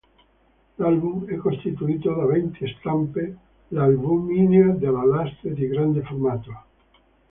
L'album 0.79 1.27
è 1.27 1.35
costituito 1.35 2.15
da 2.15 2.25
venti 2.25 2.65
stampe 2.79 3.37
all'albumina 3.69 4.71
da 4.73 4.89
lastre 5.05 5.53
di 5.53 5.67
grande 5.67 6.01
formato. 6.01 6.63